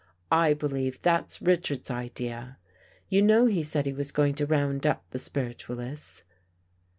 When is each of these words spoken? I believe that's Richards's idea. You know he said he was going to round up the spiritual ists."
I 0.31 0.55
believe 0.55 0.99
that's 1.03 1.43
Richards's 1.43 1.91
idea. 1.91 2.57
You 3.09 3.21
know 3.21 3.45
he 3.45 3.61
said 3.61 3.85
he 3.85 3.93
was 3.93 4.11
going 4.11 4.33
to 4.33 4.47
round 4.47 4.87
up 4.87 5.05
the 5.11 5.19
spiritual 5.19 5.79
ists." 5.79 6.23